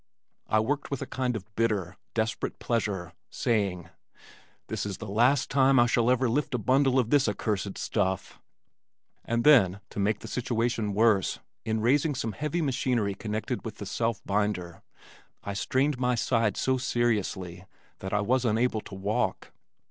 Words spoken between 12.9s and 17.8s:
connected with the self binder, I strained my side so seriously